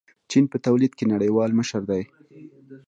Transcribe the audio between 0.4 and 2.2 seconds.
په تولید کې نړیوال مشر دی.